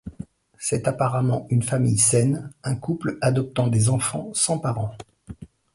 C'est 0.57 0.87
apparemment 0.87 1.45
une 1.51 1.61
famille 1.61 1.99
saine, 1.99 2.51
un 2.63 2.75
couple 2.75 3.19
adoptant 3.21 3.67
des 3.67 3.89
enfants 3.89 4.31
sans 4.33 4.57
parents. 4.57 4.97